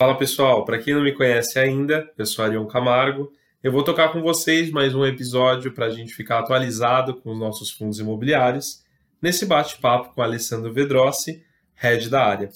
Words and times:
Fala 0.00 0.16
pessoal, 0.16 0.64
para 0.64 0.78
quem 0.78 0.94
não 0.94 1.02
me 1.02 1.12
conhece 1.12 1.58
ainda, 1.58 2.10
eu 2.16 2.24
sou 2.24 2.42
Arion 2.42 2.64
Camargo. 2.64 3.30
Eu 3.62 3.70
vou 3.70 3.84
tocar 3.84 4.10
com 4.10 4.22
vocês 4.22 4.70
mais 4.70 4.94
um 4.94 5.04
episódio 5.04 5.74
para 5.74 5.84
a 5.84 5.90
gente 5.90 6.14
ficar 6.14 6.38
atualizado 6.38 7.16
com 7.16 7.30
os 7.32 7.38
nossos 7.38 7.70
fundos 7.70 7.98
imobiliários, 7.98 8.82
nesse 9.20 9.44
bate-papo 9.44 10.14
com 10.14 10.22
Alessandro 10.22 10.72
Vedrossi, 10.72 11.44
head 11.74 12.08
da 12.08 12.24
área. 12.24 12.48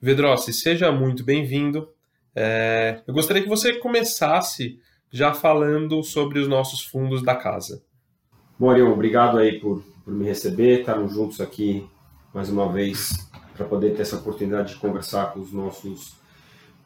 Vedrossi, 0.00 0.54
seja 0.54 0.90
muito 0.90 1.22
bem-vindo. 1.22 1.86
É... 2.34 3.02
eu 3.06 3.12
gostaria 3.12 3.42
que 3.42 3.48
você 3.50 3.74
começasse 3.74 4.80
já 5.10 5.34
falando 5.34 6.02
sobre 6.02 6.38
os 6.38 6.48
nossos 6.48 6.82
fundos 6.82 7.22
da 7.22 7.34
casa. 7.34 7.82
Bom, 8.58 8.70
Arion, 8.70 8.90
obrigado 8.90 9.36
aí 9.36 9.60
por, 9.60 9.82
por 10.02 10.14
me 10.14 10.24
receber, 10.24 10.80
estarmos 10.80 11.12
juntos 11.12 11.42
aqui 11.42 11.86
mais 12.32 12.48
uma 12.48 12.72
vez 12.72 13.28
para 13.54 13.66
poder 13.66 13.94
ter 13.94 14.00
essa 14.00 14.16
oportunidade 14.16 14.72
de 14.72 14.80
conversar 14.80 15.34
com 15.34 15.40
os 15.40 15.52
nossos 15.52 16.24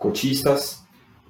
cotistas. 0.01 0.83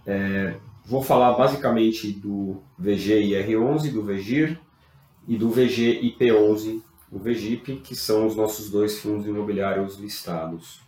É, 0.07 0.55
vou 0.87 1.03
falar 1.03 1.33
basicamente 1.33 2.13
do 2.13 2.63
VGIR11, 2.81 3.93
do 3.93 4.03
VGIR 4.03 4.59
e 5.29 5.37
do 5.37 5.51
VGIP11, 5.51 6.81
o 7.11 7.19
VGIP, 7.19 7.77
que 7.77 7.97
são 7.97 8.27
os 8.27 8.37
nossos 8.37 8.71
dois 8.71 8.99
fundos 9.01 9.27
imobiliários 9.27 9.99
listados. 9.99 10.81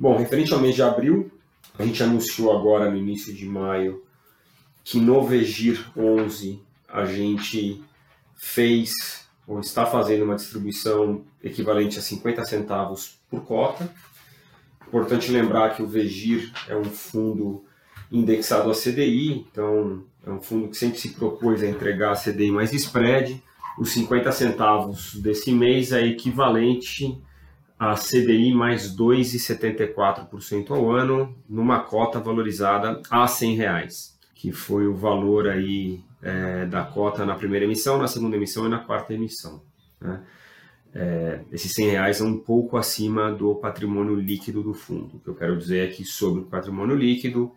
Bom, 0.00 0.16
referente 0.16 0.52
ao 0.54 0.60
mês 0.60 0.74
de 0.74 0.82
abril, 0.82 1.30
a 1.78 1.84
gente 1.84 2.02
anunciou 2.02 2.56
agora 2.56 2.90
no 2.90 2.96
início 2.96 3.34
de 3.34 3.44
maio 3.44 4.02
que 4.82 4.98
no 4.98 5.22
VGIR 5.22 5.92
11 5.94 6.62
a 6.88 7.04
gente 7.04 7.84
fez 8.34 8.90
ou 9.46 9.60
está 9.60 9.84
fazendo 9.84 10.24
uma 10.24 10.36
distribuição 10.36 11.22
equivalente 11.44 11.98
a 11.98 12.02
50 12.02 12.44
centavos 12.46 13.18
por 13.30 13.42
cota 13.44 13.92
Importante 14.88 15.30
lembrar 15.30 15.76
que 15.76 15.82
o 15.82 15.86
VEGIR 15.86 16.50
é 16.66 16.74
um 16.74 16.84
fundo 16.84 17.62
indexado 18.10 18.70
a 18.70 18.74
CDI, 18.74 19.46
então 19.52 20.02
é 20.26 20.30
um 20.30 20.40
fundo 20.40 20.68
que 20.68 20.78
sempre 20.78 20.98
se 20.98 21.10
propôs 21.10 21.62
a 21.62 21.66
entregar 21.66 22.12
a 22.12 22.16
CDI 22.16 22.50
mais 22.50 22.72
spread. 22.72 23.42
Os 23.78 23.90
50 23.92 24.32
centavos 24.32 25.14
desse 25.16 25.52
mês 25.52 25.92
é 25.92 26.06
equivalente 26.06 27.22
a 27.78 27.94
CDI 27.96 28.54
mais 28.54 28.96
2,74% 28.96 30.70
ao 30.70 30.90
ano, 30.90 31.36
numa 31.46 31.80
cota 31.80 32.18
valorizada 32.18 33.02
a 33.10 33.26
100 33.26 33.56
reais, 33.56 34.18
que 34.34 34.50
foi 34.52 34.86
o 34.86 34.94
valor 34.94 35.48
aí 35.48 36.00
é, 36.22 36.64
da 36.64 36.82
cota 36.82 37.26
na 37.26 37.34
primeira 37.34 37.66
emissão, 37.66 37.98
na 37.98 38.08
segunda 38.08 38.36
emissão 38.36 38.64
e 38.64 38.70
na 38.70 38.78
quarta 38.78 39.12
emissão. 39.12 39.62
Né? 40.00 40.18
É, 40.94 41.40
esses 41.52 41.72
100 41.74 41.90
reais 41.90 42.20
é 42.20 42.24
um 42.24 42.38
pouco 42.38 42.76
acima 42.76 43.30
do 43.30 43.54
patrimônio 43.54 44.14
líquido 44.14 44.62
do 44.62 44.74
fundo. 44.74 45.16
O 45.16 45.20
que 45.20 45.28
eu 45.28 45.34
quero 45.34 45.56
dizer 45.56 45.88
é 45.88 45.92
que 45.92 46.04
sobre 46.04 46.42
o 46.42 46.44
patrimônio 46.44 46.96
líquido, 46.96 47.52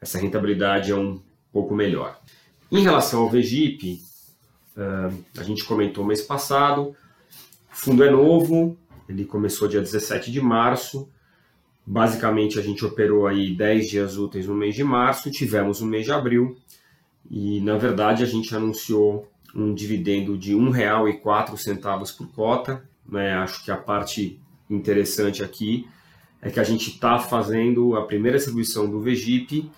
essa 0.00 0.18
rentabilidade 0.18 0.92
é 0.92 0.96
um 0.96 1.20
pouco 1.52 1.74
melhor. 1.74 2.20
Em 2.70 2.82
relação 2.82 3.22
ao 3.22 3.30
VGIP, 3.30 4.00
uh, 4.76 5.24
a 5.38 5.42
gente 5.42 5.64
comentou 5.64 6.04
mês 6.04 6.20
passado, 6.20 6.94
o 7.72 7.76
fundo 7.76 8.04
é 8.04 8.10
novo, 8.10 8.76
ele 9.08 9.24
começou 9.24 9.68
dia 9.68 9.80
17 9.80 10.30
de 10.30 10.40
março, 10.40 11.08
basicamente 11.84 12.58
a 12.58 12.62
gente 12.62 12.84
operou 12.84 13.26
aí 13.26 13.54
10 13.54 13.88
dias 13.88 14.16
úteis 14.18 14.46
no 14.46 14.54
mês 14.54 14.74
de 14.74 14.82
março, 14.82 15.30
tivemos 15.30 15.80
o 15.80 15.86
mês 15.86 16.04
de 16.04 16.12
abril, 16.12 16.56
e 17.30 17.60
na 17.60 17.78
verdade 17.78 18.22
a 18.22 18.26
gente 18.26 18.54
anunciou 18.54 19.30
um 19.56 19.72
dividendo 19.72 20.36
de 20.36 20.54
R$ 20.54 20.60
1,04 20.60 22.16
por 22.16 22.28
cota. 22.28 22.84
Né? 23.08 23.32
Acho 23.32 23.64
que 23.64 23.70
a 23.70 23.76
parte 23.76 24.38
interessante 24.68 25.42
aqui 25.42 25.88
é 26.42 26.50
que 26.50 26.60
a 26.60 26.64
gente 26.64 26.90
está 26.90 27.18
fazendo 27.18 27.96
a 27.96 28.04
primeira 28.04 28.36
distribuição 28.36 28.88
do 28.88 29.00
VGIP 29.00 29.70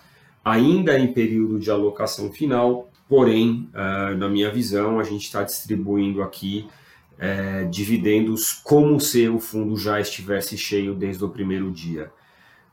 ainda 0.43 0.99
em 0.99 1.13
período 1.13 1.59
de 1.59 1.71
alocação 1.71 2.31
final, 2.31 2.89
porém, 3.07 3.69
uh, 3.73 4.17
na 4.17 4.27
minha 4.27 4.51
visão, 4.51 4.99
a 4.99 5.03
gente 5.03 5.23
está 5.23 5.43
distribuindo 5.43 6.21
aqui 6.21 6.67
uh, 7.15 7.69
dividendos 7.69 8.53
como 8.53 8.99
se 8.99 9.29
o 9.29 9.39
fundo 9.39 9.77
já 9.77 9.99
estivesse 9.99 10.57
cheio 10.57 10.93
desde 10.93 11.23
o 11.23 11.29
primeiro 11.29 11.71
dia, 11.71 12.11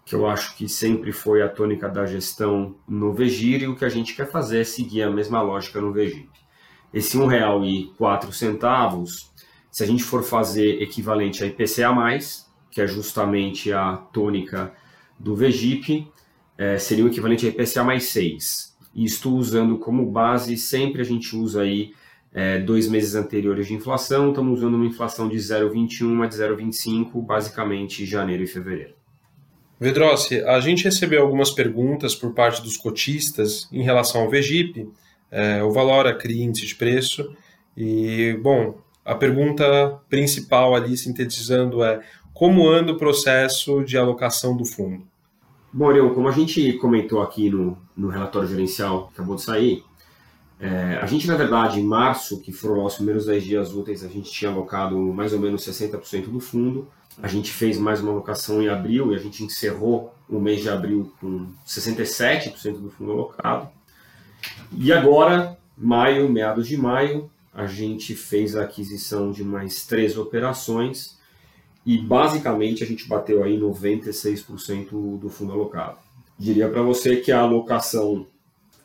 que 0.04 0.14
eu 0.14 0.26
acho 0.26 0.56
que 0.56 0.68
sempre 0.68 1.12
foi 1.12 1.42
a 1.42 1.48
tônica 1.48 1.88
da 1.88 2.06
gestão 2.06 2.74
no 2.88 3.12
VGIR 3.12 3.62
e 3.62 3.68
o 3.68 3.76
que 3.76 3.84
a 3.84 3.88
gente 3.88 4.14
quer 4.14 4.30
fazer 4.30 4.60
é 4.60 4.64
seguir 4.64 5.02
a 5.02 5.10
mesma 5.10 5.40
lógica 5.42 5.80
no 5.80 5.92
VGIP 5.92 6.35
esse 6.92 7.16
R$ 7.16 7.24
1,04, 7.24 9.06
se 9.70 9.84
a 9.84 9.86
gente 9.86 10.02
for 10.02 10.22
fazer 10.22 10.82
equivalente 10.82 11.44
a 11.44 11.46
IPCA+, 11.46 11.94
que 12.70 12.80
é 12.80 12.86
justamente 12.86 13.72
a 13.72 13.96
tônica 13.96 14.72
do 15.18 15.34
VGIP, 15.34 16.06
é, 16.58 16.78
seria 16.78 17.04
o 17.04 17.08
equivalente 17.08 17.46
a 17.46 17.48
IPCA 17.50 17.84
mais 17.84 18.04
6. 18.04 18.76
Isto 18.94 19.34
usando 19.34 19.78
como 19.78 20.10
base, 20.10 20.56
sempre 20.56 21.02
a 21.02 21.04
gente 21.04 21.36
usa 21.36 21.62
aí 21.62 21.92
é, 22.32 22.58
dois 22.58 22.88
meses 22.88 23.14
anteriores 23.14 23.66
de 23.66 23.74
inflação, 23.74 24.30
estamos 24.30 24.58
usando 24.58 24.74
uma 24.74 24.86
inflação 24.86 25.28
de 25.28 25.36
0,21 25.36 26.24
a 26.24 26.26
de 26.26 26.36
0,25, 26.36 27.24
basicamente 27.24 28.04
janeiro 28.04 28.42
e 28.42 28.46
fevereiro. 28.46 28.94
Vedrossi, 29.78 30.40
a 30.40 30.58
gente 30.60 30.84
recebeu 30.84 31.22
algumas 31.22 31.50
perguntas 31.50 32.14
por 32.14 32.32
parte 32.32 32.62
dos 32.62 32.76
cotistas 32.76 33.68
em 33.70 33.82
relação 33.82 34.22
ao 34.22 34.30
VGIP, 34.30 34.88
é, 35.30 35.62
o 35.62 35.70
valor, 35.70 36.06
a 36.06 36.14
CRI, 36.14 36.42
índice 36.42 36.66
de 36.66 36.74
preço. 36.74 37.34
E, 37.76 38.38
bom, 38.42 38.78
a 39.04 39.14
pergunta 39.14 40.00
principal 40.08 40.74
ali, 40.74 40.96
sintetizando, 40.96 41.84
é 41.84 42.00
como 42.32 42.68
anda 42.68 42.92
o 42.92 42.98
processo 42.98 43.84
de 43.84 43.96
alocação 43.96 44.56
do 44.56 44.64
fundo? 44.64 45.06
Bom, 45.72 45.88
Leon, 45.88 46.14
como 46.14 46.28
a 46.28 46.32
gente 46.32 46.72
comentou 46.74 47.22
aqui 47.22 47.50
no, 47.50 47.78
no 47.96 48.08
relatório 48.08 48.48
gerencial 48.48 49.08
que 49.08 49.14
acabou 49.14 49.36
de 49.36 49.42
sair, 49.42 49.84
é, 50.58 50.98
a 51.02 51.06
gente, 51.06 51.26
na 51.26 51.36
verdade, 51.36 51.80
em 51.80 51.84
março, 51.84 52.40
que 52.40 52.50
foram 52.50 52.84
os 52.84 52.94
primeiros 52.94 53.26
10 53.26 53.44
dias 53.44 53.74
úteis, 53.74 54.02
a 54.02 54.08
gente 54.08 54.30
tinha 54.30 54.50
alocado 54.50 54.98
mais 54.98 55.32
ou 55.32 55.38
menos 55.38 55.66
60% 55.66 56.28
do 56.28 56.40
fundo. 56.40 56.88
A 57.22 57.28
gente 57.28 57.52
fez 57.52 57.78
mais 57.78 58.00
uma 58.00 58.12
alocação 58.12 58.62
em 58.62 58.68
abril 58.68 59.12
e 59.12 59.16
a 59.16 59.18
gente 59.18 59.44
encerrou 59.44 60.14
o 60.28 60.40
mês 60.40 60.60
de 60.60 60.68
abril 60.68 61.12
com 61.20 61.46
67% 61.66 62.78
do 62.78 62.90
fundo 62.90 63.12
alocado. 63.12 63.68
E 64.76 64.92
agora, 64.92 65.56
maio, 65.76 66.28
meados 66.28 66.66
de 66.66 66.76
maio, 66.76 67.30
a 67.52 67.66
gente 67.66 68.14
fez 68.14 68.54
a 68.54 68.64
aquisição 68.64 69.30
de 69.30 69.42
mais 69.42 69.86
três 69.86 70.18
operações 70.18 71.16
e 71.86 71.96
basicamente 71.96 72.82
a 72.82 72.86
gente 72.86 73.08
bateu 73.08 73.42
aí 73.42 73.58
96% 73.58 75.18
do 75.18 75.28
fundo 75.30 75.52
alocado. 75.52 75.98
Diria 76.38 76.68
para 76.68 76.82
você 76.82 77.16
que 77.16 77.32
a 77.32 77.40
alocação, 77.40 78.26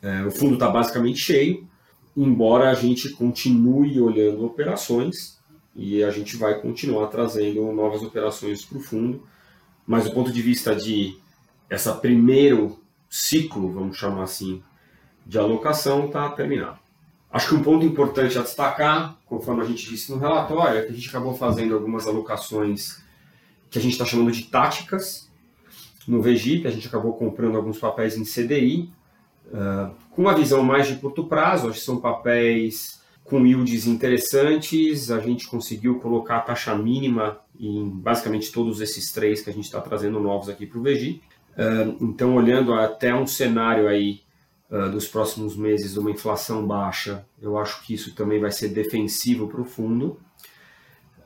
é, 0.00 0.24
o 0.24 0.30
fundo 0.30 0.54
está 0.54 0.70
basicamente 0.70 1.18
cheio, 1.18 1.68
embora 2.16 2.70
a 2.70 2.74
gente 2.74 3.10
continue 3.10 4.00
olhando 4.00 4.46
operações 4.46 5.38
e 5.74 6.02
a 6.02 6.10
gente 6.10 6.36
vai 6.36 6.60
continuar 6.60 7.08
trazendo 7.08 7.72
novas 7.72 8.02
operações 8.02 8.64
para 8.64 8.78
o 8.78 8.80
fundo, 8.80 9.26
mas 9.86 10.04
do 10.04 10.12
ponto 10.12 10.30
de 10.30 10.40
vista 10.40 10.74
de 10.74 11.18
essa 11.68 11.94
primeiro 11.94 12.78
ciclo, 13.08 13.72
vamos 13.72 13.96
chamar 13.96 14.24
assim, 14.24 14.62
de 15.26 15.38
alocação 15.38 16.06
está 16.06 16.28
terminado. 16.30 16.78
Acho 17.32 17.48
que 17.48 17.54
um 17.54 17.62
ponto 17.62 17.84
importante 17.84 18.38
a 18.38 18.42
destacar, 18.42 19.16
conforme 19.24 19.62
a 19.62 19.64
gente 19.64 19.88
disse 19.88 20.12
no 20.12 20.18
relatório, 20.18 20.78
é 20.78 20.82
que 20.82 20.92
a 20.92 20.94
gente 20.94 21.08
acabou 21.08 21.34
fazendo 21.34 21.74
algumas 21.74 22.06
alocações 22.06 23.02
que 23.70 23.78
a 23.78 23.82
gente 23.82 23.92
está 23.92 24.04
chamando 24.04 24.30
de 24.30 24.44
táticas. 24.44 25.30
No 26.06 26.20
VGIP, 26.20 26.66
a 26.66 26.70
gente 26.70 26.86
acabou 26.86 27.14
comprando 27.14 27.56
alguns 27.56 27.78
papéis 27.78 28.18
em 28.18 28.24
CDI, 28.24 28.92
uh, 29.46 29.94
com 30.10 30.22
uma 30.22 30.34
visão 30.34 30.62
mais 30.62 30.86
de 30.86 30.96
curto 30.96 31.24
prazo, 31.24 31.68
acho 31.68 31.78
que 31.78 31.84
são 31.84 31.98
papéis 31.98 33.00
com 33.24 33.46
yields 33.46 33.86
interessantes, 33.86 35.10
a 35.10 35.20
gente 35.20 35.48
conseguiu 35.48 36.00
colocar 36.00 36.38
a 36.38 36.40
taxa 36.40 36.74
mínima 36.74 37.38
em 37.58 37.88
basicamente 37.88 38.52
todos 38.52 38.80
esses 38.80 39.10
três 39.12 39.40
que 39.40 39.48
a 39.48 39.52
gente 39.52 39.64
está 39.64 39.80
trazendo 39.80 40.20
novos 40.20 40.50
aqui 40.50 40.66
para 40.66 40.78
o 40.78 40.82
VGIP. 40.82 41.22
Uh, 41.52 42.04
então, 42.04 42.34
olhando 42.34 42.74
até 42.74 43.14
um 43.14 43.26
cenário 43.26 43.88
aí 43.88 44.20
uh, 44.72 44.90
dos 44.90 45.06
próximos 45.06 45.54
meses 45.54 45.96
uma 45.96 46.10
inflação 46.10 46.66
baixa, 46.66 47.24
eu 47.40 47.58
acho 47.58 47.84
que 47.84 47.94
isso 47.94 48.14
também 48.14 48.40
vai 48.40 48.50
ser 48.50 48.70
defensivo 48.70 49.46
para 49.46 49.60
o 49.60 49.64
fundo. 49.64 50.18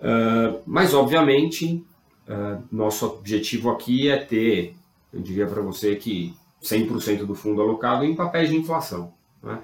Uh, 0.01 0.61
mas, 0.67 0.93
obviamente, 0.93 1.83
uh, 2.29 2.63
nosso 2.71 3.07
objetivo 3.07 3.71
aqui 3.71 4.09
é 4.09 4.19
ter, 4.19 4.75
eu 5.13 5.21
diria 5.21 5.47
para 5.47 5.63
você 5.63 5.95
que 5.97 6.35
100% 6.63 7.25
do 7.25 7.35
fundo 7.35 7.63
alocado 7.63 8.05
em 8.05 8.15
papéis 8.15 8.51
de 8.51 8.57
inflação. 8.57 9.15
Né? 9.43 9.59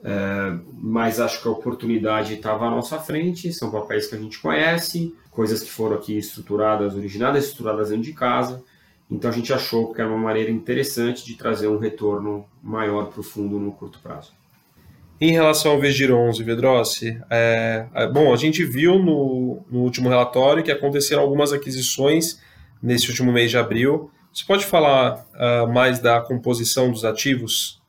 Uh, 0.00 0.62
mas 0.74 1.18
acho 1.18 1.40
que 1.40 1.48
a 1.48 1.50
oportunidade 1.50 2.34
estava 2.34 2.66
à 2.66 2.70
nossa 2.70 2.98
frente, 2.98 3.52
são 3.52 3.70
papéis 3.70 4.06
que 4.06 4.14
a 4.14 4.18
gente 4.18 4.38
conhece, 4.38 5.14
coisas 5.30 5.62
que 5.62 5.70
foram 5.70 5.96
aqui 5.96 6.18
estruturadas, 6.18 6.94
originadas, 6.94 7.44
estruturadas 7.44 7.88
dentro 7.88 8.04
de 8.04 8.12
casa, 8.12 8.62
então 9.10 9.30
a 9.30 9.32
gente 9.32 9.52
achou 9.52 9.92
que 9.92 10.00
era 10.00 10.10
uma 10.10 10.18
maneira 10.18 10.50
interessante 10.50 11.24
de 11.24 11.34
trazer 11.34 11.68
um 11.68 11.78
retorno 11.78 12.44
maior 12.62 13.06
para 13.06 13.20
o 13.20 13.24
fundo 13.24 13.58
no 13.58 13.72
curto 13.72 13.98
prazo. 14.00 14.32
Em 15.20 15.30
relação 15.30 15.72
ao 15.72 15.80
Vegir 15.80 16.12
11, 16.12 16.42
Vedrossi, 16.42 17.20
é, 17.30 17.86
é, 17.94 18.08
bom, 18.08 18.32
a 18.32 18.36
gente 18.36 18.64
viu 18.64 18.98
no, 18.98 19.62
no, 19.70 19.80
último 19.80 20.08
relatório 20.08 20.62
que 20.62 20.72
aconteceram 20.72 21.22
algumas 21.22 21.52
aquisições 21.52 22.40
nesse 22.82 23.08
último 23.08 23.32
mês 23.32 23.50
de 23.50 23.56
abril, 23.56 24.10
Você 24.32 24.44
pode 24.44 24.66
falar 24.66 25.24
uh, 25.34 25.72
mais 25.72 26.00
da 26.00 26.20
composição 26.20 26.90
dos 26.90 27.04
ativos? 27.04 27.80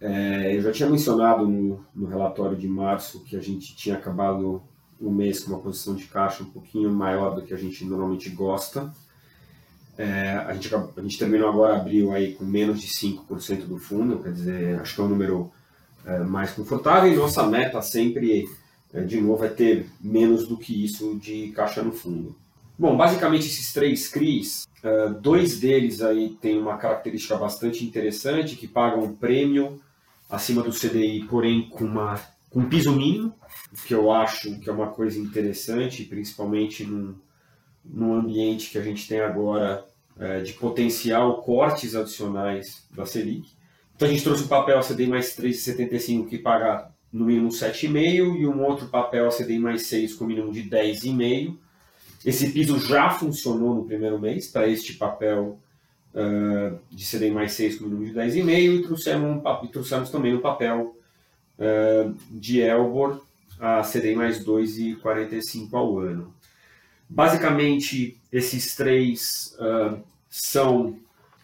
É, 0.00 0.56
eu 0.56 0.62
já 0.62 0.72
tinha 0.72 0.88
mencionado 0.88 1.46
no, 1.46 1.84
no, 1.94 2.06
relatório 2.06 2.56
de 2.56 2.66
março 2.66 3.22
que 3.22 3.36
a 3.36 3.40
gente 3.40 3.76
tinha 3.76 3.96
acabado 3.96 4.62
o 4.98 5.10
mês 5.10 5.40
com 5.40 5.52
uma 5.52 5.60
posição 5.60 5.94
de 5.94 6.04
caixa 6.06 6.42
um 6.42 6.46
pouquinho 6.46 6.90
maior 6.90 7.34
do 7.34 7.42
que 7.42 7.52
a 7.52 7.56
gente 7.56 7.84
normalmente 7.84 8.30
gosta. 8.30 8.90
É, 10.00 10.30
a, 10.46 10.54
gente, 10.54 10.74
a 10.74 11.02
gente 11.02 11.18
terminou 11.18 11.46
agora 11.46 11.76
abril 11.76 12.10
aí 12.10 12.32
com 12.32 12.42
menos 12.42 12.80
de 12.80 12.88
5% 12.88 13.66
do 13.66 13.76
fundo, 13.76 14.18
quer 14.20 14.32
dizer, 14.32 14.80
acho 14.80 14.94
que 14.94 15.00
é 15.02 15.04
um 15.04 15.08
número 15.08 15.52
é, 16.06 16.20
mais 16.20 16.52
confortável 16.52 17.12
e 17.12 17.16
nossa 17.16 17.46
meta 17.46 17.82
sempre, 17.82 18.48
é, 18.94 19.02
de 19.02 19.20
novo, 19.20 19.44
é 19.44 19.48
ter 19.48 19.90
menos 20.00 20.48
do 20.48 20.56
que 20.56 20.86
isso 20.86 21.18
de 21.20 21.48
caixa 21.48 21.82
no 21.82 21.92
fundo. 21.92 22.34
Bom, 22.78 22.96
basicamente 22.96 23.48
esses 23.48 23.74
três 23.74 24.08
CRIs, 24.08 24.66
uh, 24.82 25.12
dois 25.20 25.60
deles 25.60 26.00
aí 26.00 26.30
têm 26.40 26.58
uma 26.58 26.78
característica 26.78 27.36
bastante 27.36 27.84
interessante, 27.84 28.56
que 28.56 28.66
pagam 28.66 29.04
um 29.04 29.14
prêmio 29.14 29.82
acima 30.30 30.62
do 30.62 30.72
CDI, 30.72 31.26
porém 31.28 31.68
com, 31.68 31.84
uma, 31.84 32.18
com 32.48 32.60
um 32.60 32.68
piso 32.70 32.90
mínimo, 32.90 33.34
que 33.86 33.92
eu 33.92 34.10
acho 34.10 34.58
que 34.60 34.70
é 34.70 34.72
uma 34.72 34.86
coisa 34.86 35.18
interessante, 35.18 36.04
principalmente 36.04 36.84
num, 36.84 37.14
num 37.84 38.14
ambiente 38.14 38.70
que 38.70 38.78
a 38.78 38.82
gente 38.82 39.06
tem 39.06 39.20
agora 39.20 39.84
uh, 40.16 40.42
de 40.42 40.52
potencial 40.54 41.42
cortes 41.42 41.94
adicionais 41.94 42.84
da 42.90 43.06
Selic. 43.06 43.50
Então 43.96 44.08
a 44.08 44.10
gente 44.10 44.24
trouxe 44.24 44.44
um 44.44 44.48
papel 44.48 44.80
CDI 44.80 45.06
mais 45.06 45.36
3,75 45.36 46.26
que 46.26 46.38
paga 46.38 46.90
no 47.12 47.26
mínimo 47.26 47.48
7,5 47.48 48.36
e 48.36 48.46
um 48.46 48.62
outro 48.64 48.88
papel 48.88 49.28
CDI 49.28 49.58
mais 49.58 49.82
6 49.86 50.14
com 50.14 50.24
mínimo 50.24 50.52
de 50.52 50.62
10,5 50.62 51.56
esse 52.24 52.50
piso 52.50 52.78
já 52.78 53.10
funcionou 53.10 53.74
no 53.74 53.84
primeiro 53.84 54.18
mês 54.18 54.48
para 54.48 54.68
este 54.68 54.94
papel 54.94 55.58
uh, 56.14 56.78
de 56.90 57.04
CDI 57.04 57.30
mais 57.30 57.52
6 57.52 57.78
com 57.78 57.86
número 57.86 58.12
de 58.12 58.18
10,5 58.18 58.78
e 58.78 58.82
trouxemos, 58.82 59.42
um, 59.42 59.64
e 59.64 59.68
trouxemos 59.68 60.10
também 60.10 60.34
o 60.34 60.40
papel 60.40 60.96
uh, 61.58 62.14
de 62.30 62.60
Elbor 62.60 63.22
a 63.58 63.82
CDI 63.82 64.14
mais 64.14 64.44
2,45 64.44 65.68
ao 65.72 65.98
ano. 65.98 66.34
Basicamente, 67.12 68.20
esses 68.32 68.76
três 68.76 69.56
uh, 69.58 70.00
são 70.28 70.96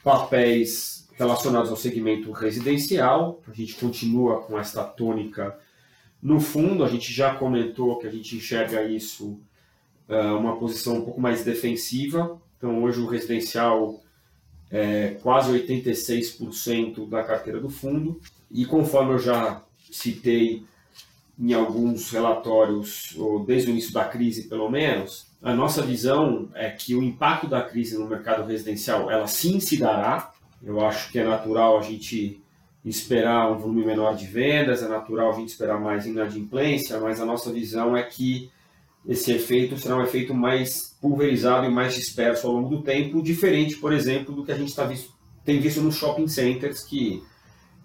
papéis 0.05 1.09
relacionados 1.19 1.71
ao 1.71 1.77
segmento 1.77 2.31
residencial. 2.31 3.43
A 3.49 3.53
gente 3.53 3.75
continua 3.75 4.43
com 4.43 4.57
esta 4.57 4.85
tônica 4.85 5.59
no 6.23 6.41
fundo. 6.41 6.85
A 6.85 6.89
gente 6.89 7.13
já 7.13 7.35
comentou 7.35 7.99
que 7.99 8.07
a 8.07 8.11
gente 8.11 8.37
enxerga 8.37 8.85
isso 8.85 9.41
uma 10.09 10.57
posição 10.57 10.99
um 10.99 11.05
pouco 11.05 11.21
mais 11.21 11.45
defensiva. 11.45 12.41
Então, 12.57 12.83
hoje 12.85 13.01
o 13.01 13.07
residencial 13.07 14.01
é 14.71 15.17
quase 15.23 15.51
86% 15.51 17.09
da 17.09 17.23
carteira 17.25 17.61
do 17.61 17.69
fundo. 17.69 18.21
E 18.51 18.65
conforme 18.65 19.15
eu 19.15 19.19
já 19.19 19.63
citei 19.91 20.65
em 21.39 21.53
alguns 21.53 22.11
relatórios, 22.11 23.15
ou 23.19 23.45
desde 23.45 23.71
o 23.71 23.73
início 23.73 23.93
da 23.93 24.05
crise 24.05 24.49
pelo 24.49 24.71
menos, 24.71 25.27
a 25.43 25.55
nossa 25.55 25.83
visão 25.83 26.49
é 26.55 26.71
que 26.71 26.95
o 26.95 27.03
impacto 27.03 27.47
da 27.47 27.63
crise 27.63 27.99
no 27.99 28.09
mercado 28.09 28.47
residencial, 28.47 29.11
ela 29.11 29.27
sim 29.27 29.61
se 29.61 29.79
dará. 29.79 30.33
Eu 30.63 30.85
acho 30.85 31.13
que 31.13 31.19
é 31.19 31.25
natural 31.25 31.79
a 31.79 31.83
gente 31.83 32.43
esperar 32.85 33.53
um 33.53 33.59
volume 33.59 33.85
menor 33.85 34.17
de 34.17 34.27
vendas, 34.27 34.83
é 34.83 34.89
natural 34.89 35.31
a 35.31 35.35
gente 35.35 35.51
esperar 35.51 35.79
mais 35.79 36.07
inadimplência, 36.07 36.99
mas 36.99 37.21
a 37.21 37.27
nossa 37.27 37.53
visão 37.53 37.97
é 37.97 38.03
que 38.03 38.51
esse 39.07 39.33
efeito 39.33 39.77
será 39.79 39.97
um 39.97 40.03
efeito 40.03 40.33
mais 40.35 40.97
pulverizado 41.01 41.67
e 41.67 41.71
mais 41.71 41.95
disperso 41.95 42.47
ao 42.47 42.55
longo 42.55 42.69
do 42.69 42.83
tempo, 42.83 43.23
diferente, 43.23 43.77
por 43.77 43.93
exemplo, 43.93 44.35
do 44.35 44.45
que 44.45 44.53
a 44.53 44.57
gente 44.57 44.75
tá 44.75 44.85
visto, 44.85 45.13
tem 45.45 45.61
visto 45.61 45.81
nos 45.81 45.97
shopping 45.97 46.27
centers 46.27 46.83
que 46.83 47.23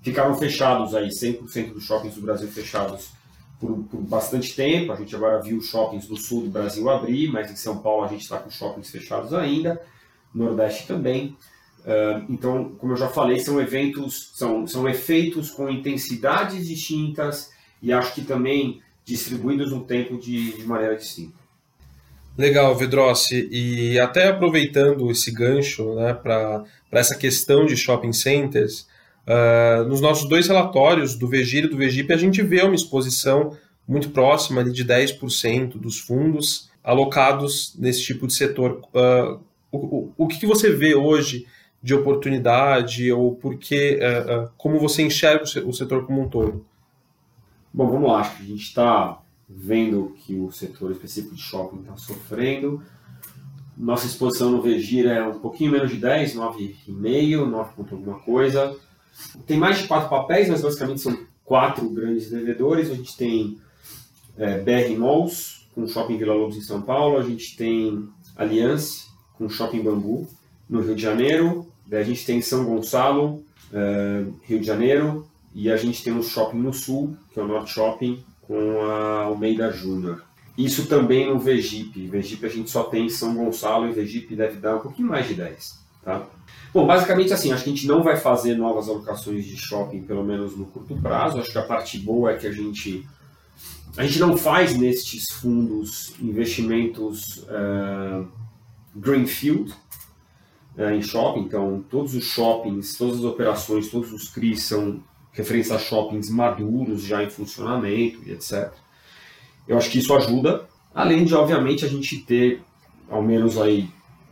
ficaram 0.01 0.35
fechados 0.35 0.95
aí, 0.95 1.09
100% 1.09 1.73
dos 1.73 1.83
shoppings 1.83 2.15
do 2.15 2.21
Brasil 2.21 2.47
fechados 2.47 3.20
por, 3.61 3.83
por, 3.83 4.01
bastante 4.01 4.55
tempo. 4.55 4.91
A 4.91 4.95
gente 4.95 5.15
agora 5.15 5.39
viu 5.39 5.61
shoppings 5.61 6.07
do 6.07 6.17
sul 6.17 6.41
do 6.41 6.49
Brasil 6.49 6.89
abrir, 6.89 7.31
mas 7.31 7.49
em 7.51 7.55
São 7.55 7.77
Paulo 7.77 8.03
a 8.03 8.07
gente 8.07 8.23
está 8.23 8.39
com 8.39 8.49
shoppings 8.49 8.89
fechados 8.89 9.33
ainda, 9.33 9.79
Nordeste 10.33 10.87
também. 10.87 11.37
Uh, 11.81 12.25
então, 12.29 12.71
como 12.77 12.93
eu 12.93 12.97
já 12.97 13.07
falei, 13.07 13.39
são 13.39 13.61
eventos, 13.61 14.31
são, 14.33 14.67
são 14.67 14.89
efeitos 14.89 15.51
com 15.51 15.69
intensidades 15.69 16.67
distintas 16.67 17.51
e 17.81 17.93
acho 17.93 18.13
que 18.15 18.23
também 18.23 18.81
distribuídos 19.05 19.71
no 19.71 19.83
tempo 19.83 20.17
de, 20.17 20.53
de 20.53 20.65
maneira 20.65 20.95
distinta. 20.95 21.39
Legal, 22.37 22.75
Vedrossi. 22.75 23.47
E 23.51 23.99
até 23.99 24.27
aproveitando 24.29 25.09
esse 25.11 25.31
gancho 25.31 25.95
né, 25.95 26.13
para 26.13 26.63
essa 26.91 27.15
questão 27.15 27.65
de 27.65 27.75
shopping 27.75 28.13
centers, 28.13 28.87
uh, 29.31 29.87
nos 29.87 30.01
nossos 30.01 30.27
dois 30.27 30.47
relatórios, 30.47 31.15
do 31.15 31.27
VEGIR 31.27 31.65
e 31.65 31.67
do 31.67 31.77
VEGIP, 31.77 32.11
a 32.11 32.17
gente 32.17 32.41
vê 32.41 32.61
uma 32.61 32.75
exposição 32.75 33.57
muito 33.87 34.09
próxima 34.09 34.61
ali, 34.61 34.71
de 34.71 34.85
10% 34.85 35.77
dos 35.77 35.99
fundos 35.99 36.69
alocados 36.83 37.75
nesse 37.77 38.03
tipo 38.03 38.27
de 38.27 38.33
setor. 38.33 38.81
Uh, 38.93 39.39
o, 39.71 40.11
o, 40.17 40.27
que, 40.27 40.39
que 40.39 40.45
você 40.45 40.69
vê 40.69 40.95
hoje 40.95 41.45
de 41.81 41.93
oportunidade 41.93 43.11
ou 43.11 43.35
porque, 43.35 43.99
uh, 44.01 44.49
como 44.57 44.79
você 44.79 45.01
enxerga 45.01 45.43
o 45.43 45.73
setor 45.73 46.05
como 46.05 46.21
um 46.21 46.29
todo? 46.29 46.65
Bom, 47.73 47.89
vamos 47.89 48.09
lá. 48.09 48.19
Acho 48.19 48.37
que 48.37 48.43
a 48.43 48.47
gente 48.47 48.63
está 48.63 49.21
vendo 49.47 50.15
que 50.19 50.35
o 50.35 50.51
setor 50.51 50.91
específico 50.91 51.35
de 51.35 51.41
shopping 51.41 51.81
está 51.81 51.95
sofrendo. 51.97 52.83
Nossa 53.77 54.05
exposição 54.05 54.51
no 54.51 54.61
Vegir 54.61 55.07
é 55.07 55.25
um 55.25 55.39
pouquinho 55.39 55.71
menos 55.71 55.89
de 55.89 55.97
10, 55.97 56.35
9,5, 56.35 57.45
9 57.45 57.73
ponto 57.75 57.95
alguma 57.95 58.19
coisa. 58.19 58.77
Tem 59.45 59.57
mais 59.57 59.79
de 59.79 59.87
quatro 59.87 60.09
papéis, 60.09 60.49
mas 60.49 60.61
basicamente 60.61 61.01
são 61.01 61.17
quatro 61.45 61.89
grandes 61.89 62.29
devedores. 62.29 62.89
A 62.89 62.95
gente 62.95 63.15
tem 63.17 63.57
é, 64.37 64.59
BR 64.59 64.97
Malls, 64.97 65.67
com 65.75 65.87
Shopping 65.87 66.17
Vila 66.17 66.33
Lobos 66.33 66.57
em 66.57 66.61
São 66.61 66.81
Paulo. 66.81 67.17
A 67.17 67.23
gente 67.23 67.55
tem 67.55 68.07
Aliança, 68.35 69.05
com 69.37 69.49
Shopping 69.49 69.81
Bambu, 69.81 70.27
no 70.69 70.81
Rio 70.81 70.95
de 70.95 71.01
Janeiro. 71.01 71.67
A 71.91 72.03
gente 72.03 72.25
tem 72.25 72.41
São 72.41 72.63
Gonçalo, 72.63 73.43
é, 73.73 74.25
Rio 74.43 74.59
de 74.59 74.65
Janeiro. 74.65 75.27
E 75.53 75.69
a 75.69 75.75
gente 75.75 76.03
tem 76.03 76.13
um 76.13 76.23
shopping 76.23 76.59
no 76.59 76.73
sul, 76.73 77.17
que 77.33 77.39
é 77.39 77.43
o 77.43 77.47
Norte 77.47 77.71
Shopping, 77.71 78.23
com 78.41 78.81
a 78.81 79.23
Almeida 79.23 79.71
Júnior. 79.71 80.23
Isso 80.57 80.87
também 80.87 81.27
no 81.27 81.39
Vegip. 81.39 82.07
Vegip 82.07 82.45
a 82.45 82.49
gente 82.49 82.69
só 82.69 82.83
tem 82.83 83.09
São 83.09 83.35
Gonçalo 83.35 83.89
e 83.89 83.91
Vegip 83.91 84.35
deve 84.35 84.59
dar 84.59 84.77
um 84.77 84.79
pouquinho 84.79 85.09
mais 85.09 85.27
de 85.27 85.33
10. 85.33 85.79
Tá? 86.03 86.25
Bom, 86.73 86.87
basicamente 86.87 87.33
assim, 87.33 87.51
acho 87.51 87.63
que 87.63 87.69
a 87.69 87.73
gente 87.73 87.87
não 87.87 88.01
vai 88.01 88.17
fazer 88.17 88.55
novas 88.55 88.89
alocações 88.89 89.45
de 89.45 89.57
shopping, 89.57 90.03
pelo 90.03 90.23
menos 90.23 90.55
no 90.57 90.65
curto 90.65 90.95
prazo. 90.95 91.39
Acho 91.39 91.51
que 91.51 91.57
a 91.57 91.63
parte 91.63 91.99
boa 91.99 92.31
é 92.31 92.37
que 92.37 92.47
a 92.47 92.51
gente 92.51 93.07
a 93.97 94.03
gente 94.03 94.19
não 94.19 94.37
faz 94.37 94.77
nestes 94.77 95.29
fundos 95.29 96.13
investimentos 96.21 97.43
uh, 97.43 98.25
greenfield 98.95 99.73
uh, 100.77 100.91
em 100.91 101.01
shopping, 101.01 101.41
então 101.41 101.83
todos 101.89 102.15
os 102.15 102.23
shoppings, 102.23 102.95
todas 102.95 103.17
as 103.17 103.25
operações, 103.25 103.89
todos 103.89 104.13
os 104.13 104.29
CRIs 104.29 104.63
são 104.63 105.03
referência 105.33 105.75
a 105.75 105.79
shoppings 105.79 106.29
maduros 106.29 107.01
já 107.01 107.21
em 107.21 107.29
funcionamento 107.29 108.21
e 108.25 108.31
etc. 108.31 108.71
Eu 109.67 109.77
acho 109.77 109.89
que 109.89 109.99
isso 109.99 110.13
ajuda, 110.15 110.65
além 110.95 111.25
de, 111.25 111.35
obviamente, 111.35 111.83
a 111.83 111.87
gente 111.87 112.19
ter, 112.19 112.61
ao 113.09 113.21
menos 113.21 113.57
aí, 113.57 113.89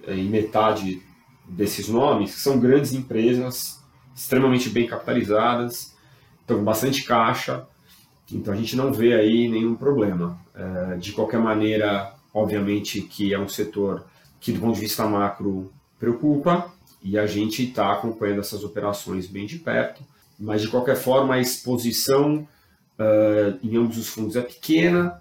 em 0.07 0.29
metade 0.29 1.01
desses 1.49 1.89
nomes, 1.89 2.35
que 2.35 2.39
são 2.39 2.59
grandes 2.59 2.93
empresas, 2.93 3.83
extremamente 4.15 4.69
bem 4.69 4.87
capitalizadas, 4.87 5.95
estão 6.41 6.57
com 6.57 6.63
bastante 6.63 7.03
caixa, 7.03 7.67
então 8.31 8.53
a 8.53 8.57
gente 8.57 8.75
não 8.75 8.93
vê 8.93 9.13
aí 9.13 9.49
nenhum 9.49 9.75
problema. 9.75 10.39
É, 10.53 10.95
de 10.97 11.11
qualquer 11.11 11.39
maneira, 11.39 12.13
obviamente 12.33 13.01
que 13.01 13.33
é 13.33 13.39
um 13.39 13.47
setor 13.47 14.05
que, 14.39 14.51
do 14.51 14.59
ponto 14.59 14.75
de 14.75 14.81
vista 14.81 15.05
macro, 15.07 15.71
preocupa, 15.99 16.71
e 17.01 17.17
a 17.17 17.25
gente 17.25 17.63
está 17.63 17.93
acompanhando 17.93 18.39
essas 18.39 18.63
operações 18.63 19.25
bem 19.25 19.45
de 19.45 19.57
perto. 19.57 20.03
Mas, 20.37 20.61
de 20.61 20.67
qualquer 20.67 20.95
forma, 20.95 21.35
a 21.35 21.39
exposição 21.39 22.47
uh, 22.97 23.59
em 23.63 23.75
ambos 23.77 23.97
os 23.97 24.07
fundos 24.09 24.35
é 24.35 24.41
pequena 24.41 25.19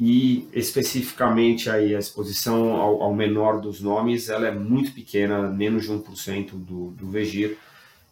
e, 0.00 0.48
especificamente, 0.54 1.68
aí, 1.68 1.94
a 1.94 1.98
exposição 1.98 2.72
ao, 2.74 3.02
ao, 3.02 3.14
menor 3.14 3.60
dos 3.60 3.82
nomes 3.82 4.30
ela 4.30 4.48
é 4.48 4.50
muito 4.50 4.94
pequena, 4.94 5.42
menos 5.42 5.84
de 5.84 5.90
1% 5.90 6.52
do, 6.52 6.92
do 6.92 7.10
VGIR. 7.10 7.58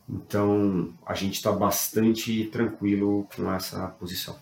Então, 0.07 0.93
a 1.07 1.15
gente 1.15 1.37
está 1.37 1.51
bastante 1.51 2.45
tranquilo 2.53 3.27
com 3.35 3.51
essa 3.51 3.89
posição. 3.99 4.37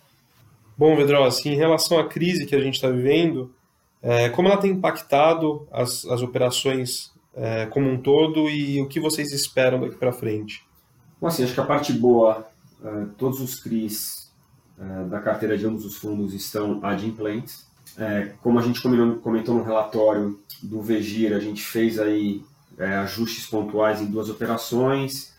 Bom, 0.77 0.97
Vedrossi, 0.97 1.49
em 1.49 1.55
relação 1.55 2.01
à 2.01 2.09
crise 2.09 2.47
que 2.47 2.57
a 2.57 2.61
gente 2.61 2.75
está 2.75 2.89
vivendo, 2.89 3.55
é, 4.03 4.29
como 4.29 4.49
ela 4.49 4.57
tem 4.57 4.73
impactado 4.73 5.69
as, 5.71 6.05
as 6.07 6.23
operações 6.23 7.13
é, 7.33 7.67
como 7.67 7.89
um 7.89 8.01
todo 8.01 8.51
e 8.51 8.81
o 8.81 8.89
que 8.89 8.99
vocês 8.99 9.33
esperam 9.33 9.81
daqui 9.81 9.95
para 9.95 10.13
frente? 10.13 10.65
Bom, 11.21 11.29
assim, 11.29 11.45
acho 11.45 11.55
que 11.55 11.61
a 11.61 11.65
parte 11.65 11.93
boa, 11.93 12.45
uh, 12.83 13.07
todos 13.17 13.41
os 13.41 13.61
CRIs 13.61 14.26
da 15.09 15.21
carteira 15.21 15.57
de 15.57 15.67
ambos 15.67 15.85
os 15.85 15.97
fundos 15.97 16.35
estão 16.35 16.81
adimplentes. 16.83 17.67
É, 17.99 18.33
como 18.43 18.59
a 18.59 18.63
gente 18.63 18.81
comentou, 18.81 19.55
no 19.55 19.63
relatório 19.63 20.39
do 20.63 20.83
VEGIR, 20.83 21.35
a 21.35 21.41
gente 21.41 21.63
fez 21.63 21.99
aí 21.99 22.43
é, 22.77 22.97
ajustes 22.99 23.47
pontuais 23.47 24.03
em 24.03 24.07
duas 24.07 24.29
operações, 24.29 25.35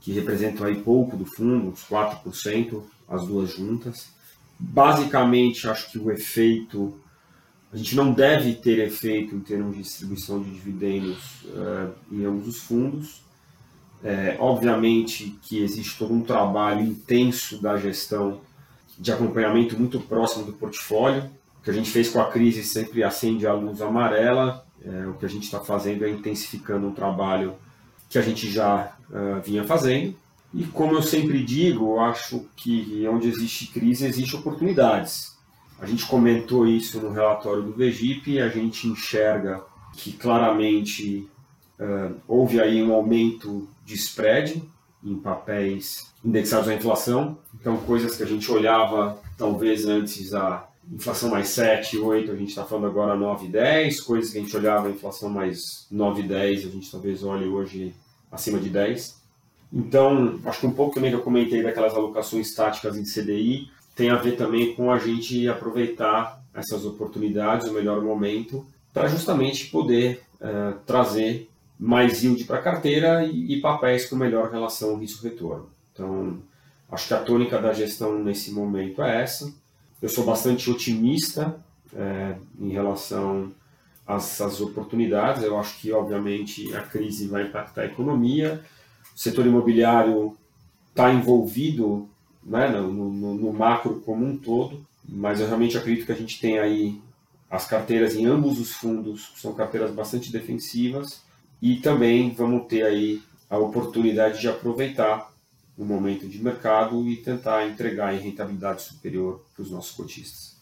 que 0.00 0.12
representam 0.12 0.66
aí 0.66 0.76
pouco 0.76 1.16
do 1.16 1.24
fundo, 1.24 1.68
uns 1.68 1.84
4%, 1.84 2.82
as 3.08 3.26
duas 3.26 3.50
juntas. 3.50 4.08
Basicamente, 4.58 5.68
acho 5.68 5.90
que 5.90 5.98
o 5.98 6.10
efeito, 6.10 6.98
a 7.72 7.76
gente 7.76 7.94
não 7.94 8.12
deve 8.12 8.54
ter 8.54 8.78
efeito 8.78 9.34
em 9.34 9.40
termos 9.40 9.76
de 9.76 9.82
distribuição 9.82 10.42
de 10.42 10.50
dividendos 10.50 11.42
uh, 11.44 11.92
em 12.10 12.24
ambos 12.24 12.48
os 12.48 12.58
fundos. 12.58 13.22
É, 14.02 14.36
obviamente 14.40 15.38
que 15.42 15.62
existe 15.62 15.98
todo 15.98 16.14
um 16.14 16.22
trabalho 16.22 16.80
intenso 16.80 17.60
da 17.60 17.76
gestão 17.76 18.40
de 19.00 19.10
acompanhamento 19.10 19.78
muito 19.78 19.98
próximo 19.98 20.44
do 20.44 20.52
portfólio. 20.52 21.30
O 21.58 21.62
que 21.64 21.70
a 21.70 21.72
gente 21.72 21.90
fez 21.90 22.10
com 22.10 22.20
a 22.20 22.30
crise 22.30 22.62
sempre 22.62 23.02
acende 23.02 23.46
a 23.46 23.54
luz 23.54 23.80
amarela. 23.80 24.64
É, 24.84 25.06
o 25.06 25.14
que 25.14 25.24
a 25.24 25.28
gente 25.28 25.44
está 25.44 25.60
fazendo 25.60 26.04
é 26.04 26.10
intensificando 26.10 26.86
um 26.86 26.92
trabalho 26.92 27.54
que 28.08 28.18
a 28.18 28.22
gente 28.22 28.50
já 28.50 28.92
uh, 29.08 29.40
vinha 29.42 29.64
fazendo. 29.64 30.14
E 30.52 30.64
como 30.64 30.94
eu 30.94 31.02
sempre 31.02 31.44
digo, 31.44 31.94
eu 31.94 32.00
acho 32.00 32.44
que 32.56 33.06
onde 33.08 33.28
existe 33.28 33.68
crise, 33.68 34.06
existe 34.06 34.34
oportunidades. 34.36 35.36
A 35.80 35.86
gente 35.86 36.04
comentou 36.06 36.66
isso 36.66 37.00
no 37.00 37.12
relatório 37.12 37.62
do 37.62 37.72
VGIP 37.72 38.40
a 38.40 38.48
gente 38.48 38.88
enxerga 38.88 39.62
que 39.94 40.12
claramente 40.12 41.28
uh, 41.78 42.14
houve 42.26 42.60
aí 42.60 42.82
um 42.82 42.92
aumento 42.92 43.68
de 43.84 43.94
spread 43.94 44.62
em 45.04 45.14
papéis 45.14 46.12
indexados 46.24 46.68
à 46.68 46.74
inflação. 46.74 47.38
Então, 47.60 47.76
coisas 47.78 48.16
que 48.16 48.22
a 48.22 48.26
gente 48.26 48.50
olhava 48.50 49.20
talvez 49.36 49.84
antes 49.84 50.32
a 50.34 50.66
inflação 50.90 51.28
mais 51.28 51.48
7, 51.50 51.98
8, 51.98 52.32
a 52.32 52.36
gente 52.36 52.48
está 52.48 52.64
falando 52.64 52.86
agora 52.86 53.14
9, 53.14 53.48
10. 53.48 54.00
Coisas 54.00 54.32
que 54.32 54.38
a 54.38 54.40
gente 54.40 54.56
olhava 54.56 54.88
a 54.88 54.90
inflação 54.90 55.28
mais 55.28 55.86
9, 55.90 56.22
10, 56.22 56.66
a 56.66 56.70
gente 56.70 56.90
talvez 56.90 57.22
olhe 57.22 57.46
hoje 57.46 57.94
acima 58.32 58.58
de 58.58 58.70
10. 58.70 59.20
Então, 59.72 60.40
acho 60.44 60.60
que 60.60 60.66
um 60.66 60.72
pouco 60.72 60.94
também 60.94 61.10
que 61.10 61.16
eu 61.16 61.22
comentei 61.22 61.62
daquelas 61.62 61.94
alocações 61.94 62.52
táticas 62.54 62.96
em 62.96 63.04
CDI 63.04 63.70
tem 63.94 64.10
a 64.10 64.16
ver 64.16 64.36
também 64.36 64.74
com 64.74 64.90
a 64.90 64.98
gente 64.98 65.46
aproveitar 65.46 66.42
essas 66.54 66.84
oportunidades, 66.84 67.68
o 67.68 67.72
melhor 67.72 68.02
momento, 68.02 68.66
para 68.92 69.06
justamente 69.08 69.66
poder 69.66 70.22
uh, 70.40 70.78
trazer 70.86 71.48
mais 71.78 72.22
yield 72.22 72.44
para 72.44 72.58
a 72.58 72.62
carteira 72.62 73.24
e, 73.24 73.54
e, 73.54 73.60
papéis 73.60 74.06
com 74.06 74.16
melhor 74.16 74.50
relação 74.50 74.98
risco-retorno. 74.98 75.68
Então, 75.92 76.38
acho 76.90 77.08
que 77.08 77.14
a 77.14 77.22
tônica 77.22 77.60
da 77.60 77.72
gestão 77.72 78.18
nesse 78.18 78.50
momento 78.50 79.02
é 79.02 79.22
essa. 79.22 79.52
Eu 80.00 80.08
sou 80.08 80.24
bastante 80.24 80.70
otimista 80.70 81.56
é, 81.94 82.36
em 82.58 82.70
relação 82.70 83.52
às, 84.06 84.40
às 84.40 84.60
oportunidades. 84.60 85.42
Eu 85.42 85.58
acho 85.58 85.78
que, 85.78 85.92
obviamente, 85.92 86.74
a 86.74 86.82
crise 86.82 87.28
vai 87.28 87.44
impactar 87.44 87.82
a 87.82 87.86
economia. 87.86 88.62
O 89.14 89.18
setor 89.18 89.46
imobiliário 89.46 90.36
está 90.90 91.12
envolvido 91.12 92.08
né, 92.42 92.68
no, 92.68 92.92
no, 92.92 93.34
no, 93.34 93.52
macro 93.52 94.00
como 94.04 94.24
um 94.24 94.36
todo, 94.36 94.84
mas 95.08 95.40
eu 95.40 95.46
realmente 95.46 95.76
acredito 95.76 96.06
que 96.06 96.12
a 96.12 96.16
gente 96.16 96.40
tem 96.40 96.58
aí 96.58 97.00
as 97.50 97.66
carteiras 97.66 98.14
em 98.14 98.26
ambos 98.26 98.58
os 98.60 98.72
fundos, 98.72 99.32
são 99.36 99.52
carteiras 99.52 99.90
bastante 99.92 100.30
defensivas, 100.30 101.22
e 101.60 101.76
também 101.76 102.32
vamos 102.32 102.66
ter 102.66 102.84
aí 102.84 103.20
a 103.48 103.58
oportunidade 103.58 104.40
de 104.40 104.48
aproveitar 104.48 105.29
no 105.80 105.86
momento 105.86 106.28
de 106.28 106.44
mercado 106.44 107.08
e 107.08 107.16
tentar 107.16 107.66
entregar 107.66 108.14
em 108.14 108.18
rentabilidade 108.18 108.82
superior 108.82 109.42
para 109.54 109.62
os 109.62 109.70
nossos 109.70 109.92
cotistas. 109.92 110.60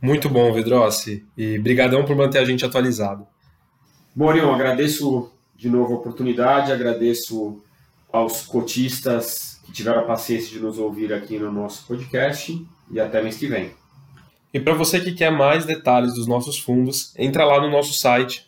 Muito 0.00 0.28
bom, 0.28 0.52
Vedrossi, 0.52 1.26
e 1.36 1.58
brigadão 1.58 2.04
por 2.04 2.14
manter 2.14 2.38
a 2.38 2.44
gente 2.44 2.64
atualizado. 2.64 3.26
Bom, 4.14 4.30
agradeço 4.30 5.32
de 5.56 5.68
novo 5.68 5.92
a 5.92 5.96
oportunidade, 5.96 6.70
agradeço 6.70 7.60
aos 8.12 8.46
cotistas 8.46 9.60
que 9.64 9.72
tiveram 9.72 10.02
a 10.02 10.04
paciência 10.04 10.50
de 10.50 10.60
nos 10.60 10.78
ouvir 10.78 11.12
aqui 11.12 11.36
no 11.36 11.50
nosso 11.50 11.84
podcast 11.88 12.64
e 12.92 13.00
até 13.00 13.20
mês 13.20 13.36
que 13.36 13.48
vem. 13.48 13.72
E 14.54 14.60
para 14.60 14.72
você 14.72 15.00
que 15.00 15.14
quer 15.14 15.32
mais 15.32 15.66
detalhes 15.66 16.14
dos 16.14 16.28
nossos 16.28 16.60
fundos, 16.60 17.12
entra 17.18 17.44
lá 17.44 17.60
no 17.60 17.68
nosso 17.68 17.92
site 17.92 18.46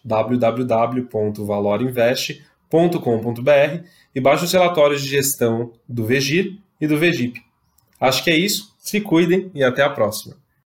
www.valorinvest.com.br 2.71 3.85
e 4.15 4.21
baixe 4.21 4.45
os 4.45 4.53
relatórios 4.53 5.03
de 5.03 5.09
gestão 5.09 5.73
do 5.89 6.05
VEGIR 6.05 6.59
e 6.81 6.87
do 6.87 6.97
VEGIP. 6.97 7.43
Acho 8.01 8.25
que 8.25 8.31
é 8.31 8.37
isso, 8.37 8.75
se 8.79 9.01
cuidem 9.01 9.51
e 9.55 9.63
até 9.63 9.83
a 9.83 9.91
próxima. 9.91 10.37